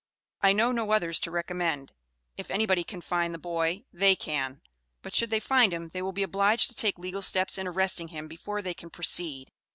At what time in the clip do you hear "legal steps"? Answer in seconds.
6.97-7.59